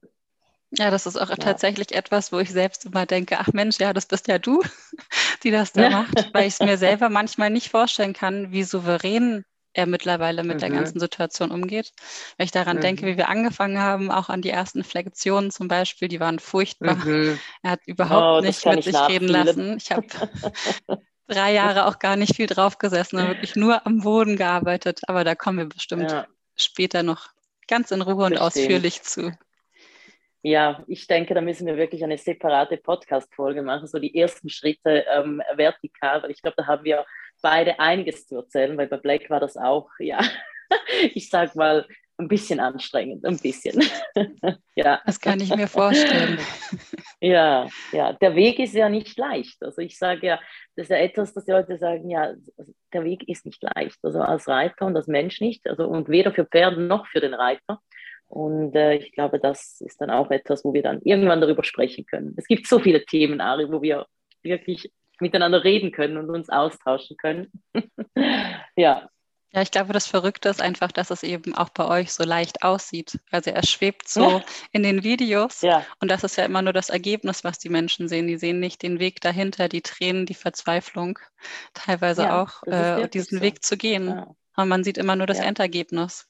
Ja, 0.70 0.90
das 0.90 1.06
ist 1.06 1.16
auch 1.16 1.30
ja. 1.30 1.36
tatsächlich 1.36 1.94
etwas, 1.94 2.30
wo 2.30 2.38
ich 2.38 2.50
selbst 2.50 2.84
immer 2.84 3.06
denke, 3.06 3.38
ach 3.38 3.48
Mensch, 3.54 3.78
ja, 3.78 3.94
das 3.94 4.06
bist 4.06 4.28
ja 4.28 4.38
du, 4.38 4.62
die 5.42 5.50
das 5.50 5.72
da 5.72 5.88
macht, 5.88 6.34
weil 6.34 6.46
ich 6.46 6.54
es 6.54 6.60
mir 6.60 6.76
selber 6.76 7.08
manchmal 7.08 7.50
nicht 7.50 7.70
vorstellen 7.70 8.12
kann, 8.12 8.52
wie 8.52 8.64
souverän 8.64 9.44
er 9.72 9.86
mittlerweile 9.86 10.42
mit 10.42 10.56
mhm. 10.56 10.60
der 10.60 10.70
ganzen 10.70 11.00
Situation 11.00 11.50
umgeht. 11.50 11.92
Wenn 12.36 12.44
ich 12.44 12.50
daran 12.50 12.78
mhm. 12.78 12.82
denke, 12.82 13.06
wie 13.06 13.16
wir 13.16 13.28
angefangen 13.28 13.78
haben, 13.78 14.10
auch 14.10 14.28
an 14.28 14.42
die 14.42 14.50
ersten 14.50 14.84
Flexionen 14.84 15.50
zum 15.50 15.68
Beispiel, 15.68 16.08
die 16.08 16.20
waren 16.20 16.38
furchtbar. 16.38 16.96
Mhm. 16.96 17.38
Er 17.62 17.70
hat 17.70 17.80
überhaupt 17.86 18.42
oh, 18.42 18.46
nicht 18.46 18.64
mit 18.66 18.84
sich 18.84 18.98
reden 19.08 19.28
lassen. 19.28 19.76
Ich 19.76 19.90
habe 19.90 20.06
drei 21.28 21.52
Jahre 21.52 21.86
auch 21.86 21.98
gar 21.98 22.16
nicht 22.16 22.36
viel 22.36 22.46
draufgesessen, 22.46 23.18
wirklich 23.26 23.56
nur 23.56 23.86
am 23.86 24.00
Boden 24.00 24.36
gearbeitet. 24.36 25.00
Aber 25.06 25.24
da 25.24 25.34
kommen 25.34 25.58
wir 25.58 25.66
bestimmt 25.66 26.10
ja. 26.10 26.26
später 26.56 27.02
noch 27.02 27.28
ganz 27.68 27.90
in 27.90 28.02
Ruhe 28.02 28.26
und 28.26 28.38
ausführlich 28.38 29.02
zu. 29.02 29.32
Ja, 30.42 30.84
ich 30.86 31.06
denke, 31.06 31.34
da 31.34 31.40
müssen 31.40 31.66
wir 31.66 31.76
wirklich 31.76 32.04
eine 32.04 32.16
separate 32.16 32.76
Podcast-Folge 32.76 33.62
machen, 33.62 33.88
so 33.88 33.98
die 33.98 34.16
ersten 34.16 34.48
Schritte 34.48 35.04
ähm, 35.12 35.42
vertikal, 35.56 36.22
weil 36.22 36.30
ich 36.30 36.42
glaube, 36.42 36.56
da 36.56 36.66
haben 36.66 36.84
wir 36.84 37.04
beide 37.42 37.80
einiges 37.80 38.26
zu 38.26 38.36
erzählen, 38.36 38.76
weil 38.76 38.86
bei 38.86 38.98
Blake 38.98 39.28
war 39.30 39.40
das 39.40 39.56
auch, 39.56 39.88
ja, 39.98 40.20
ich 41.14 41.28
sag 41.28 41.56
mal, 41.56 41.86
ein 42.18 42.28
bisschen 42.28 42.58
anstrengend, 42.58 43.24
ein 43.24 43.38
bisschen. 43.38 43.80
ja. 44.74 45.00
Das 45.06 45.20
kann 45.20 45.40
ich 45.40 45.54
mir 45.54 45.68
vorstellen. 45.68 46.38
ja, 47.20 47.68
ja, 47.92 48.12
der 48.12 48.34
Weg 48.34 48.58
ist 48.58 48.74
ja 48.74 48.88
nicht 48.88 49.16
leicht. 49.16 49.62
Also 49.62 49.80
ich 49.80 49.96
sage 49.96 50.26
ja, 50.26 50.40
das 50.74 50.84
ist 50.84 50.90
ja 50.90 50.96
etwas, 50.96 51.32
dass 51.32 51.44
die 51.44 51.52
Leute 51.52 51.78
sagen, 51.78 52.10
ja, 52.10 52.34
der 52.92 53.04
Weg 53.04 53.28
ist 53.28 53.46
nicht 53.46 53.62
leicht. 53.62 53.98
Also 54.02 54.20
als 54.20 54.48
Reiter 54.48 54.86
und 54.86 54.96
als 54.96 55.06
Mensch 55.06 55.40
nicht. 55.40 55.68
Also 55.68 55.86
und 55.86 56.08
weder 56.08 56.32
für 56.32 56.44
Pferde 56.44 56.82
noch 56.82 57.06
für 57.06 57.20
den 57.20 57.34
Reiter. 57.34 57.80
Und 58.28 58.76
äh, 58.76 58.94
ich 58.94 59.12
glaube, 59.12 59.40
das 59.40 59.80
ist 59.80 60.00
dann 60.00 60.10
auch 60.10 60.30
etwas, 60.30 60.64
wo 60.64 60.74
wir 60.74 60.82
dann 60.82 61.00
irgendwann 61.02 61.40
darüber 61.40 61.64
sprechen 61.64 62.04
können. 62.06 62.34
Es 62.36 62.46
gibt 62.46 62.66
so 62.66 62.78
viele 62.78 63.04
Themen, 63.04 63.40
Ari, 63.40 63.72
wo 63.72 63.80
wir 63.80 64.06
wirklich 64.42 64.92
miteinander 65.18 65.64
reden 65.64 65.92
können 65.92 66.18
und 66.18 66.30
uns 66.30 66.48
austauschen 66.50 67.16
können. 67.16 67.50
ja. 68.76 69.08
Ja, 69.54 69.62
ich 69.62 69.70
glaube, 69.70 69.94
das 69.94 70.06
Verrückte 70.06 70.50
ist 70.50 70.60
einfach, 70.60 70.92
dass 70.92 71.10
es 71.10 71.22
eben 71.22 71.54
auch 71.54 71.70
bei 71.70 71.86
euch 71.86 72.12
so 72.12 72.22
leicht 72.22 72.62
aussieht. 72.62 73.18
Also 73.30 73.50
er 73.50 73.64
schwebt 73.64 74.06
so 74.06 74.30
ja. 74.30 74.44
in 74.72 74.82
den 74.82 75.04
Videos 75.04 75.62
ja. 75.62 75.86
und 76.00 76.10
das 76.10 76.22
ist 76.22 76.36
ja 76.36 76.44
immer 76.44 76.60
nur 76.60 76.74
das 76.74 76.90
Ergebnis, 76.90 77.44
was 77.44 77.58
die 77.58 77.70
Menschen 77.70 78.08
sehen. 78.08 78.26
Die 78.26 78.36
sehen 78.36 78.60
nicht 78.60 78.82
den 78.82 79.00
Weg 79.00 79.22
dahinter, 79.22 79.70
die 79.70 79.80
Tränen, 79.80 80.26
die 80.26 80.34
Verzweiflung, 80.34 81.18
teilweise 81.72 82.24
ja, 82.24 82.42
auch 82.42 82.62
äh, 82.64 83.08
diesen 83.08 83.38
so. 83.38 83.42
Weg 83.42 83.64
zu 83.64 83.78
gehen. 83.78 84.22
Aber 84.52 84.66
man 84.66 84.84
sieht 84.84 84.98
immer 84.98 85.16
nur 85.16 85.26
das 85.26 85.38
Endergebnis 85.38 86.27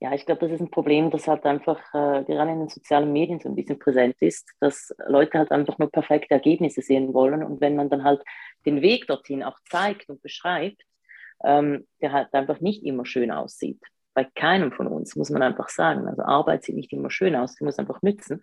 ja, 0.00 0.12
ich 0.12 0.26
glaube, 0.26 0.42
das 0.42 0.52
ist 0.52 0.60
ein 0.60 0.70
Problem, 0.70 1.10
das 1.10 1.26
halt 1.26 1.44
einfach 1.44 1.78
äh, 1.92 2.22
gerade 2.24 2.52
in 2.52 2.60
den 2.60 2.68
sozialen 2.68 3.12
Medien 3.12 3.40
so 3.40 3.48
ein 3.48 3.56
bisschen 3.56 3.78
präsent 3.78 4.16
ist, 4.20 4.48
dass 4.60 4.94
Leute 5.06 5.38
halt 5.38 5.50
einfach 5.50 5.76
nur 5.78 5.90
perfekte 5.90 6.34
Ergebnisse 6.34 6.82
sehen 6.82 7.12
wollen. 7.14 7.42
Und 7.42 7.60
wenn 7.60 7.74
man 7.74 7.90
dann 7.90 8.04
halt 8.04 8.22
den 8.64 8.80
Weg 8.80 9.08
dorthin 9.08 9.42
auch 9.42 9.58
zeigt 9.68 10.08
und 10.08 10.22
beschreibt, 10.22 10.82
ähm, 11.44 11.86
der 12.00 12.12
halt 12.12 12.32
einfach 12.32 12.60
nicht 12.60 12.84
immer 12.84 13.04
schön 13.06 13.30
aussieht. 13.30 13.80
bei 14.14 14.24
keinem 14.34 14.72
von 14.72 14.88
uns, 14.88 15.14
muss 15.14 15.30
man 15.30 15.42
einfach 15.42 15.68
sagen. 15.68 16.08
Also 16.08 16.22
Arbeit 16.22 16.64
sieht 16.64 16.74
nicht 16.74 16.92
immer 16.92 17.10
schön 17.10 17.36
aus, 17.36 17.54
die 17.54 17.64
muss 17.64 17.78
einfach 17.78 18.02
nützen. 18.02 18.40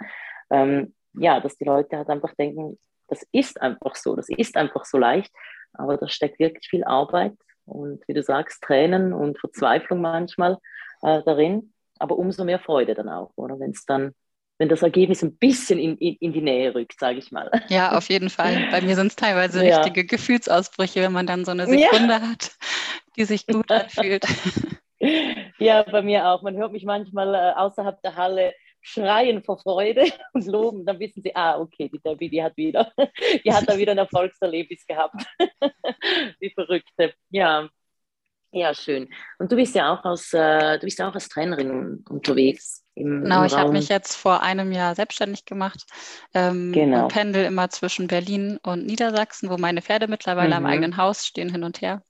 Ähm, 0.50 0.94
ja, 1.14 1.42
dass 1.42 1.58
die 1.58 1.66
Leute 1.66 1.98
halt 1.98 2.10
einfach 2.10 2.34
denken, 2.36 2.78
das 3.08 3.26
ist 3.32 3.62
einfach 3.62 3.96
so, 3.96 4.16
das 4.16 4.30
ist 4.30 4.56
einfach 4.56 4.86
so 4.86 4.98
leicht, 4.98 5.34
aber 5.74 5.98
da 5.98 6.08
steckt 6.08 6.40
wirklich 6.40 6.68
viel 6.68 6.84
Arbeit 6.86 7.34
und 7.66 8.08
wie 8.08 8.14
du 8.14 8.24
sagst, 8.24 8.62
Tränen 8.64 9.14
und 9.14 9.38
Verzweiflung 9.40 10.02
manchmal 10.02 10.58
äh, 11.06 11.24
darin, 11.24 11.74
aber 12.00 12.18
umso 12.18 12.44
mehr 12.44 12.60
Freude 12.60 12.94
dann 12.94 13.10
auch, 13.10 13.32
oder 13.36 13.60
wenn 13.60 13.72
es 13.72 13.86
dann 13.86 14.14
wenn 14.58 14.70
das 14.70 14.84
Ergebnis 14.84 15.22
ein 15.22 15.36
bisschen 15.36 15.80
in, 15.80 15.98
in, 15.98 16.16
in 16.22 16.32
die 16.32 16.42
Nähe 16.42 16.74
rückt, 16.74 16.98
sage 16.98 17.20
ich 17.20 17.30
mal. 17.30 17.52
Ja, 17.68 17.98
auf 17.98 18.08
jeden 18.08 18.30
Fall. 18.30 18.70
Bei 18.72 18.80
mir 18.80 18.96
sind 18.96 19.08
es 19.08 19.18
teilweise 19.18 19.66
ja. 19.66 19.80
richtige 19.82 20.06
Gefühlsausbrüche, 20.06 21.02
wenn 21.02 21.12
man 21.12 21.28
dann 21.28 21.44
so 21.44 21.52
eine 21.52 21.66
Sekunde 21.66 22.14
ja. 22.14 22.22
hat, 22.22 22.52
die 23.18 23.26
sich 23.26 23.46
gut 23.48 23.70
anfühlt. 23.70 24.26
Ja, 25.60 25.84
bei 25.84 26.02
mir 26.02 26.28
auch. 26.28 26.42
Man 26.42 26.56
hört 26.56 26.72
mich 26.72 26.86
manchmal 26.86 27.36
äh, 27.36 27.54
außerhalb 27.54 28.02
der 28.02 28.16
Halle 28.16 28.54
schreien 28.82 29.44
vor 29.44 29.58
Freude 29.58 30.06
und 30.34 30.46
loben, 30.46 30.86
dann 30.86 31.00
wissen 31.00 31.22
sie, 31.24 31.36
ah, 31.36 31.60
okay, 31.60 31.90
die 31.90 32.00
Debbie, 32.00 32.30
die 32.30 32.44
hat 32.44 32.56
wieder, 32.56 32.92
die 33.44 33.52
hat 33.52 33.68
da 33.68 33.78
wieder 33.78 33.92
ein 33.92 33.98
Erfolgserlebnis 33.98 34.86
gehabt. 34.86 35.26
die 36.42 36.52
Verrückte. 36.52 37.14
Ja. 37.30 37.68
Ja, 38.56 38.74
schön. 38.74 39.10
Und 39.38 39.52
du 39.52 39.58
bist 39.58 39.76
ja 39.76 39.94
auch 39.94 40.06
als, 40.06 40.34
äh, 40.34 40.80
du 40.80 40.86
bist 40.86 40.98
ja 40.98 41.10
auch 41.10 41.14
als 41.14 41.28
Trainerin 41.28 42.06
unterwegs. 42.08 42.86
Im, 42.96 43.24
genau, 43.24 43.42
im 43.42 43.48
ich 43.48 43.58
habe 43.58 43.74
mich 43.74 43.90
jetzt 43.90 44.16
vor 44.16 44.42
einem 44.42 44.72
Jahr 44.72 44.96
selbstständig 44.96 45.44
gemacht 45.44 45.84
ähm, 46.34 46.72
genau. 46.72 47.04
und 47.04 47.08
pendel 47.10 47.44
immer 47.44 47.70
zwischen 47.70 48.08
Berlin 48.08 48.58
und 48.64 48.86
Niedersachsen, 48.86 49.50
wo 49.50 49.58
meine 49.58 49.82
Pferde 49.82 50.08
mittlerweile 50.08 50.52
mhm. 50.52 50.66
am 50.66 50.66
eigenen 50.68 50.96
Haus 50.96 51.26
stehen 51.26 51.50
hin 51.50 51.66
und 51.66 51.82
her 51.82 52.02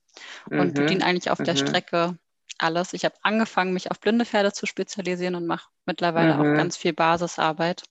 und 0.47 0.67
mhm. 0.67 0.73
bediene 0.73 1.03
eigentlich 1.03 1.31
auf 1.31 1.39
mhm. 1.39 1.45
der 1.45 1.55
Strecke 1.55 2.19
alles. 2.59 2.93
Ich 2.93 3.05
habe 3.05 3.15
angefangen, 3.23 3.73
mich 3.73 3.89
auf 3.89 3.99
blinde 3.99 4.23
Pferde 4.23 4.53
zu 4.53 4.67
spezialisieren 4.67 5.33
und 5.33 5.47
mache 5.47 5.67
mittlerweile 5.87 6.35
mhm. 6.35 6.39
auch 6.39 6.57
ganz 6.57 6.77
viel 6.77 6.93
Basisarbeit. 6.93 7.81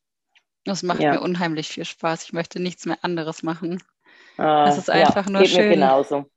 Das 0.65 0.85
macht 0.85 1.01
ja. 1.01 1.15
mir 1.15 1.23
unheimlich 1.23 1.67
viel 1.67 1.85
Spaß. 1.85 2.23
Ich 2.23 2.33
möchte 2.33 2.63
nichts 2.63 2.87
mehr 2.87 2.99
anderes 3.03 3.43
machen. 3.43 3.83
Ah, 4.37 4.67
das 4.67 4.79
ist 4.79 4.91
einfach 4.91 5.27
ja, 5.27 5.33
nur 5.33 5.43
geht 5.43 5.51
schön. 5.51 5.69
Mir 5.69 5.75
genauso. 5.75 6.31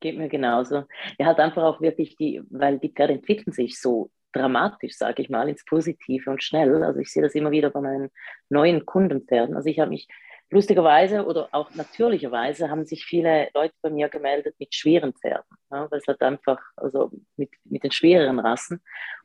Geht 0.00 0.18
mir 0.18 0.28
genauso. 0.28 0.84
Er 1.18 1.26
hat 1.26 1.38
einfach 1.40 1.62
auch 1.62 1.80
wirklich 1.80 2.16
die, 2.16 2.42
weil 2.50 2.78
die 2.78 2.90
Pferde 2.90 3.14
entwickeln 3.14 3.52
sich 3.52 3.80
so 3.80 4.10
dramatisch, 4.32 4.96
sage 4.96 5.22
ich 5.22 5.30
mal, 5.30 5.48
ins 5.48 5.64
Positive 5.64 6.30
und 6.30 6.42
schnell. 6.42 6.82
Also 6.84 7.00
ich 7.00 7.10
sehe 7.10 7.22
das 7.22 7.34
immer 7.34 7.50
wieder 7.50 7.70
bei 7.70 7.80
meinen 7.80 8.10
neuen 8.50 8.84
Kundenpferden. 8.84 9.56
Also 9.56 9.68
ich 9.70 9.80
habe 9.80 9.90
mich 9.90 10.08
lustigerweise 10.50 11.24
oder 11.24 11.48
auch 11.52 11.74
natürlicherweise 11.74 12.70
haben 12.70 12.84
sich 12.84 13.04
viele 13.04 13.48
Leute 13.54 13.74
bei 13.82 13.90
mir 13.90 14.08
gemeldet 14.08 14.54
mit 14.58 14.74
schweren 14.74 15.12
Pferden, 15.14 15.56
ja, 15.70 15.90
weil 15.90 15.98
es 15.98 16.06
halt 16.06 16.20
einfach, 16.22 16.60
also 16.76 17.10
mit, 17.36 17.50
mit 17.64 17.82
den 17.82 17.90
schwereren 17.90 18.38
Rassen. 18.38 18.80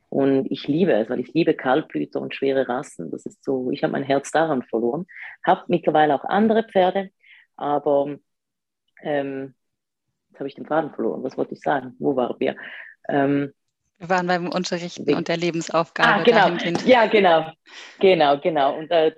Und 0.08 0.50
ich 0.50 0.68
liebe 0.68 0.92
es, 0.92 1.08
weil 1.08 1.20
ich 1.20 1.32
liebe 1.32 1.54
Kaltblüter 1.54 2.20
und 2.20 2.34
schwere 2.34 2.68
Rassen. 2.68 3.10
Das 3.10 3.24
ist 3.24 3.42
so, 3.44 3.70
ich 3.70 3.82
habe 3.82 3.92
mein 3.92 4.02
Herz 4.02 4.30
daran 4.30 4.62
verloren. 4.62 5.06
Habe 5.44 5.64
mittlerweile 5.68 6.14
auch 6.14 6.24
andere 6.24 6.64
Pferde, 6.64 7.10
aber 7.56 8.18
ähm, 9.02 9.54
jetzt 10.32 10.40
habe 10.40 10.48
ich 10.48 10.54
den 10.54 10.66
Faden 10.66 10.90
verloren. 10.94 11.22
Was 11.22 11.36
wollte 11.36 11.54
ich 11.54 11.60
sagen? 11.60 11.94
Wo 11.98 12.16
waren 12.16 12.36
wir? 12.40 12.56
Ähm, 13.08 13.52
wir 13.98 14.08
waren 14.08 14.26
beim 14.26 14.48
Unterrichten 14.48 15.14
und 15.14 15.28
der 15.28 15.36
Lebensaufgabe. 15.36 16.08
Ah, 16.08 16.22
genau. 16.24 16.48
Dahingehend. 16.48 16.84
Ja, 16.86 17.06
genau. 17.06 17.52
Genau, 18.00 18.40
genau. 18.40 18.78
Und 18.78 18.90
äh, 18.90 19.12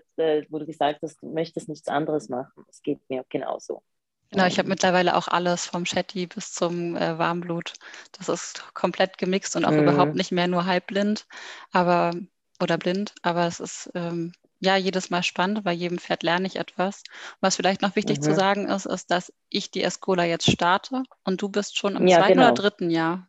wo 0.51 0.59
du 0.59 0.67
gesagt 0.67 1.01
hast, 1.03 1.23
du 1.23 1.33
möchtest 1.33 1.69
nichts 1.69 1.89
anderes 1.89 2.29
machen. 2.29 2.65
Es 2.69 2.83
geht 2.83 3.01
mir 3.09 3.25
genauso. 3.31 3.83
Genau, 4.31 4.47
ich 4.47 4.59
habe 4.59 4.69
mittlerweile 4.69 5.17
auch 5.17 5.29
alles 5.29 5.67
vom 5.67 5.87
Shetty 5.87 6.27
bis 6.27 6.53
zum 6.53 6.97
äh, 6.97 7.19
Warmblut. 7.19 7.75
Das 8.19 8.29
ist 8.29 8.75
komplett 8.75 9.17
gemixt 9.17 9.57
und 9.57 9.65
auch 9.65 9.71
mhm. 9.71 9.85
überhaupt 9.85 10.17
nicht 10.17 10.33
mehr 10.33 10.49
nur 10.49 10.67
halbblind, 10.67 11.27
aber 11.73 12.13
oder 12.61 12.77
blind, 12.77 13.15
aber 13.23 13.47
es 13.47 13.61
ist 13.61 13.91
ähm, 13.95 14.33
ja 14.65 14.77
jedes 14.77 15.11
Mal 15.11 15.23
spannend. 15.23 15.65
Bei 15.65 15.73
jedem 15.73 15.99
Pferd 15.99 16.23
lerne 16.23 16.47
ich 16.47 16.57
etwas. 16.57 17.03
Was 17.41 17.57
vielleicht 17.57 17.83
noch 17.83 17.97
wichtig 17.97 18.19
mhm. 18.19 18.23
zu 18.23 18.35
sagen 18.35 18.69
ist, 18.69 18.87
ist, 18.87 19.11
dass 19.11 19.33
ich 19.51 19.71
die 19.71 19.83
Escola 19.83 20.25
jetzt 20.25 20.51
starte 20.51 21.03
und 21.25 21.41
du 21.41 21.49
bist 21.49 21.77
schon 21.77 21.97
im 21.97 22.07
ja, 22.07 22.19
zweiten 22.19 22.35
genau. 22.35 22.47
oder 22.47 22.55
dritten 22.55 22.91
Jahr. 22.91 23.29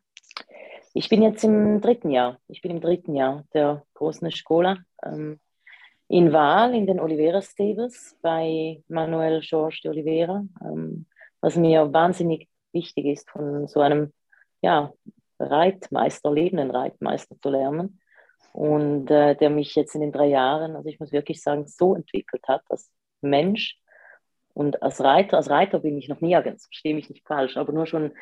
Ich 0.94 1.10
bin 1.10 1.22
jetzt 1.22 1.44
im 1.44 1.82
dritten 1.82 2.10
Jahr. 2.10 2.40
Ich 2.48 2.62
bin 2.62 2.72
im 2.72 2.82
dritten 2.82 3.16
Jahr 3.16 3.44
der 3.54 3.84
großen 3.94 4.28
Escola 4.28 4.78
ähm, 5.04 5.40
in 6.08 6.32
Wahl 6.32 6.74
in 6.74 6.86
den 6.86 7.00
Oliveira 7.00 7.42
Stables 7.42 8.16
bei 8.22 8.82
Manuel 8.88 9.42
Georges 9.42 9.82
de 9.82 9.92
Oliveira, 9.92 10.46
ähm, 10.62 11.06
was 11.42 11.56
mir 11.56 11.92
wahnsinnig 11.92 12.48
wichtig 12.72 13.06
ist, 13.06 13.30
von 13.30 13.68
so 13.68 13.82
einem 13.82 14.14
ja, 14.62 14.94
Reitmeister, 15.40 16.32
lebenden 16.32 16.72
Reitmeister 16.72 17.36
zu 17.42 17.50
lernen. 17.50 18.00
Und 18.56 19.12
äh, 19.12 19.36
der 19.36 19.50
mich 19.50 19.76
jetzt 19.76 19.96
in 19.96 20.02
den 20.02 20.14
drei 20.14 20.28
Jahren, 20.28 20.78
also 20.78 20.88
ich 20.88 20.98
muss 21.02 21.12
wirklich 21.12 21.42
sagen, 21.42 21.68
so 21.68 21.94
entwickelt 21.94 22.48
hat 22.48 22.62
als 22.70 22.90
Mensch 23.20 23.78
und 24.54 24.82
als 24.82 25.02
Reiter. 25.02 25.36
Als 25.36 25.50
Reiter 25.50 25.80
bin 25.80 25.98
ich 25.98 26.08
noch 26.08 26.22
nirgends, 26.22 26.68
verstehe 26.68 26.96
mich 26.96 27.10
nicht 27.10 27.28
falsch, 27.28 27.58
aber 27.58 27.74
nur 27.74 27.86
schon 27.86 28.14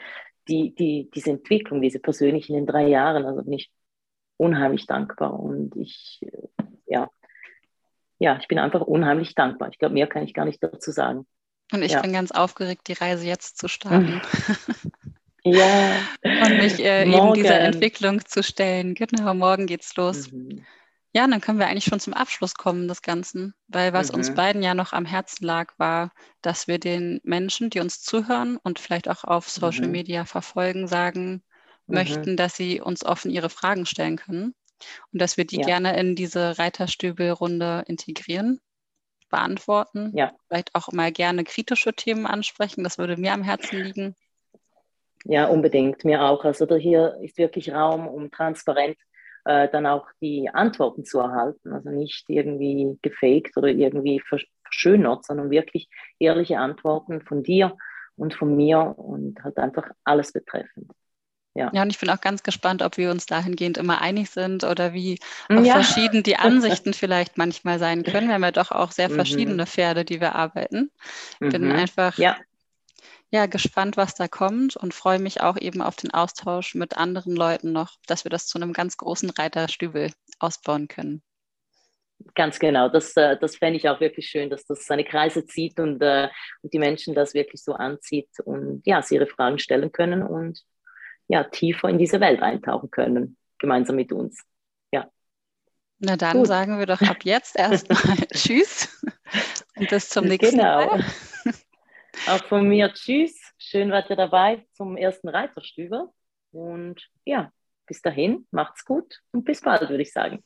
die, 0.47 0.73
die, 0.73 1.11
diese 1.13 1.29
Entwicklung, 1.29 1.83
diese 1.83 1.99
persönlich 1.99 2.49
in 2.49 2.55
den 2.55 2.65
drei 2.65 2.87
Jahren, 2.87 3.25
also 3.25 3.43
bin 3.43 3.53
ich 3.53 3.71
unheimlich 4.37 4.87
dankbar 4.87 5.39
und 5.39 5.75
ich, 5.75 6.25
ja, 6.87 7.11
ja, 8.17 8.39
ich 8.41 8.47
bin 8.47 8.57
einfach 8.57 8.81
unheimlich 8.81 9.35
dankbar. 9.35 9.69
Ich 9.69 9.77
glaube, 9.77 9.93
mehr 9.93 10.07
kann 10.07 10.23
ich 10.23 10.33
gar 10.33 10.45
nicht 10.45 10.63
dazu 10.63 10.89
sagen. 10.89 11.27
Und 11.71 11.83
ich 11.83 11.91
ja. 11.91 12.01
bin 12.01 12.11
ganz 12.11 12.31
aufgeregt, 12.31 12.87
die 12.87 12.93
Reise 12.93 13.27
jetzt 13.27 13.59
zu 13.59 13.67
starten. 13.67 14.19
ja. 15.45 15.95
Und 16.23 16.57
mich 16.57 16.79
äh, 16.79 17.03
eben 17.03 17.33
dieser 17.33 17.59
Entwicklung 17.59 18.25
zu 18.25 18.43
stellen. 18.43 18.95
Genau, 18.95 19.33
morgen 19.33 19.65
geht's 19.65 19.95
los. 19.95 20.31
Mhm. 20.31 20.65
Ja, 21.15 21.27
dann 21.27 21.41
können 21.41 21.59
wir 21.59 21.67
eigentlich 21.67 21.85
schon 21.85 21.99
zum 21.99 22.13
Abschluss 22.13 22.55
kommen 22.55 22.87
des 22.87 23.03
Ganzen, 23.03 23.53
weil 23.67 23.93
was 23.93 24.11
mhm. 24.11 24.17
uns 24.17 24.33
beiden 24.33 24.63
ja 24.63 24.73
noch 24.73 24.93
am 24.93 25.05
Herzen 25.05 25.45
lag, 25.45 25.71
war, 25.77 26.11
dass 26.41 26.67
wir 26.67 26.79
den 26.79 27.21
Menschen, 27.23 27.69
die 27.69 27.81
uns 27.81 28.01
zuhören 28.01 28.57
und 28.63 28.79
vielleicht 28.79 29.07
auch 29.07 29.23
auf 29.23 29.47
Social 29.47 29.85
mhm. 29.85 29.91
Media 29.91 30.25
verfolgen, 30.25 30.87
sagen 30.87 31.43
mhm. 31.85 31.95
möchten, 31.95 32.35
dass 32.35 32.55
sie 32.55 32.81
uns 32.81 33.05
offen 33.05 33.29
ihre 33.29 33.51
Fragen 33.51 33.85
stellen 33.85 34.17
können 34.17 34.55
und 35.11 35.21
dass 35.21 35.37
wir 35.37 35.45
die 35.45 35.57
ja. 35.57 35.65
gerne 35.65 35.99
in 35.99 36.15
diese 36.15 36.57
Reiterstübelrunde 36.57 37.83
integrieren, 37.85 38.59
beantworten, 39.29 40.11
ja. 40.15 40.31
vielleicht 40.47 40.73
auch 40.73 40.91
mal 40.91 41.11
gerne 41.11 41.43
kritische 41.43 41.93
Themen 41.93 42.25
ansprechen. 42.25 42.83
Das 42.83 42.97
würde 42.97 43.17
mir 43.17 43.33
am 43.33 43.43
Herzen 43.43 43.83
liegen. 43.83 44.15
Ja, 45.25 45.47
unbedingt, 45.47 46.03
mir 46.03 46.23
auch. 46.23 46.43
Also 46.43 46.67
hier 46.75 47.17
ist 47.21 47.37
wirklich 47.37 47.71
Raum, 47.71 48.07
um 48.07 48.29
transparent 48.29 48.97
äh, 49.45 49.69
dann 49.69 49.85
auch 49.85 50.07
die 50.21 50.49
Antworten 50.49 51.05
zu 51.05 51.19
erhalten. 51.19 51.73
Also 51.73 51.89
nicht 51.89 52.25
irgendwie 52.27 52.97
gefaked 53.01 53.57
oder 53.57 53.69
irgendwie 53.69 54.21
verschönert, 54.21 55.25
sondern 55.25 55.49
wirklich 55.49 55.89
ehrliche 56.19 56.59
Antworten 56.59 57.21
von 57.21 57.43
dir 57.43 57.75
und 58.15 58.33
von 58.33 58.55
mir 58.55 58.93
und 58.97 59.43
halt 59.43 59.57
einfach 59.57 59.89
alles 60.03 60.31
betreffend. 60.31 60.91
Ja. 61.55 61.69
ja, 61.71 61.83
und 61.83 61.91
ich 61.91 61.99
bin 61.99 62.09
auch 62.09 62.19
ganz 62.19 62.41
gespannt, 62.41 62.81
ob 62.81 62.97
wir 62.97 63.11
uns 63.11 63.27
dahingehend 63.27 63.77
immer 63.77 64.01
einig 64.01 64.31
sind 64.31 64.63
oder 64.63 64.93
wie 64.93 65.19
ja. 65.51 65.73
verschieden 65.73 66.23
die 66.23 66.35
Ansichten 66.37 66.93
vielleicht 66.93 67.37
manchmal 67.37 67.77
sein 67.77 68.01
können. 68.03 68.27
Wir 68.27 68.33
haben 68.33 68.43
ja 68.43 68.51
doch 68.51 68.71
auch 68.71 68.91
sehr 68.91 69.09
mhm. 69.09 69.15
verschiedene 69.15 69.65
Pferde, 69.67 70.03
die 70.03 70.19
wir 70.19 70.33
arbeiten. 70.33 70.89
Ich 71.39 71.49
bin 71.49 71.65
mhm. 71.65 71.73
einfach 71.73 72.17
ja 72.17 72.37
ja, 73.33 73.47
gespannt, 73.47 73.97
was 73.97 74.13
da 74.13 74.27
kommt 74.27 74.77
und 74.77 74.93
freue 74.93 75.17
mich 75.17 75.41
auch 75.41 75.57
eben 75.57 75.81
auf 75.81 75.95
den 75.95 76.13
Austausch 76.13 76.75
mit 76.75 76.95
anderen 76.97 77.35
Leuten 77.35 77.71
noch, 77.71 77.95
dass 78.05 78.25
wir 78.25 78.29
das 78.29 78.45
zu 78.45 78.59
einem 78.59 78.73
ganz 78.73 78.95
großen 78.95 79.31
Reiterstübel 79.31 80.11
ausbauen 80.37 80.87
können. 80.87 81.23
Ganz 82.35 82.59
genau, 82.59 82.89
das, 82.89 83.17
äh, 83.17 83.35
das 83.41 83.55
fände 83.55 83.77
ich 83.77 83.89
auch 83.89 83.99
wirklich 83.99 84.27
schön, 84.27 84.51
dass 84.51 84.65
das 84.65 84.85
seine 84.85 85.03
Kreise 85.03 85.47
zieht 85.47 85.79
und, 85.79 85.99
äh, 86.03 86.29
und 86.61 86.73
die 86.75 86.77
Menschen 86.77 87.15
das 87.15 87.33
wirklich 87.33 87.63
so 87.63 87.73
anzieht 87.73 88.29
und 88.45 88.83
ja, 88.85 89.01
sie 89.01 89.15
ihre 89.15 89.25
Fragen 89.25 89.57
stellen 89.57 89.91
können 89.91 90.21
und 90.21 90.61
ja, 91.27 91.43
tiefer 91.43 91.89
in 91.89 91.97
diese 91.97 92.19
Welt 92.19 92.43
eintauchen 92.43 92.91
können, 92.91 93.35
gemeinsam 93.57 93.95
mit 93.95 94.13
uns. 94.13 94.43
Ja. 94.91 95.09
Na 95.97 96.17
dann 96.17 96.37
Gut. 96.37 96.47
sagen 96.47 96.77
wir 96.77 96.85
doch 96.85 97.01
ab 97.01 97.23
jetzt 97.23 97.57
erstmal 97.57 97.97
Tschüss 98.31 98.89
und 99.75 99.89
bis 99.89 100.09
zum 100.09 100.25
nächsten 100.25 100.59
genau. 100.59 100.97
Mal. 100.97 101.05
Auch 102.27 102.43
von 102.45 102.67
mir 102.67 102.93
Tschüss. 102.93 103.39
Schön 103.57 103.91
wart 103.91 104.09
ihr 104.09 104.15
dabei 104.15 104.65
zum 104.73 104.97
ersten 104.97 105.29
Reiterstüber. 105.29 106.13
Und 106.51 107.01
ja, 107.25 107.51
bis 107.85 108.01
dahin, 108.01 108.47
macht's 108.51 108.85
gut 108.85 109.19
und 109.31 109.43
bis 109.43 109.61
bald, 109.61 109.89
würde 109.89 110.03
ich 110.03 110.13
sagen. 110.13 110.43